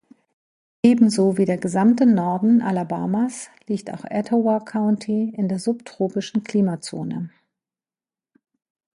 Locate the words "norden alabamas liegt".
2.07-3.93